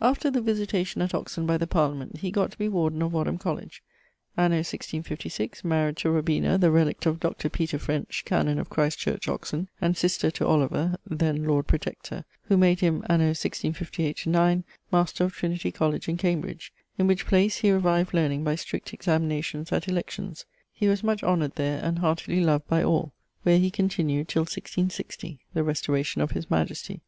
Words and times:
After 0.00 0.30
the 0.30 0.40
Visitation 0.40 1.02
at 1.02 1.14
Oxon 1.16 1.46
by 1.46 1.58
the 1.58 1.66
Parliament, 1.66 2.18
he 2.18 2.30
gott 2.30 2.52
to 2.52 2.58
be 2.58 2.68
Warden 2.68 3.02
of 3.02 3.12
Wadham 3.12 3.38
Colledge. 3.38 3.82
Anno 4.36 4.62
<1656> 4.62 5.62
maried 5.64 5.96
to 5.96 6.58
the 6.58 6.70
relict 6.70 7.06
of 7.06 7.18
Dr. 7.18 7.50
French, 7.78 8.24
canon 8.24 8.60
of 8.60 8.70
Christchurch, 8.70 9.26
Oxon, 9.26 9.68
and 9.80 9.96
sister 9.96 10.30
to 10.30 10.46
Oliver, 10.46 10.94
(then) 11.04 11.42
Lord 11.42 11.66
Protector, 11.66 12.24
who 12.42 12.56
made 12.56 12.78
him 12.78 13.04
anno 13.08 13.32
165<8/9> 13.32 14.62
Master 14.92 15.24
of 15.24 15.32
Trinity 15.32 15.72
Colledge 15.72 16.08
in 16.08 16.18
Cambridge, 16.18 16.72
(in 16.96 17.08
which 17.08 17.26
place 17.26 17.56
he 17.56 17.72
revived 17.72 18.14
learning 18.14 18.44
by 18.44 18.54
strickt 18.54 18.94
examinations 18.94 19.72
at 19.72 19.88
elections: 19.88 20.44
he 20.72 20.86
was 20.86 21.02
much 21.02 21.24
honoured 21.24 21.56
there, 21.56 21.82
and 21.84 21.98
heartily 21.98 22.38
loved 22.40 22.68
by 22.68 22.84
all;) 22.84 23.12
where 23.42 23.58
he 23.58 23.72
continued 23.72 24.28
till 24.28 24.42
1660, 24.44 25.40
(the 25.52 25.64
restauration 25.64 26.20
of 26.22 26.30
his 26.30 26.48
majestie). 26.48 27.00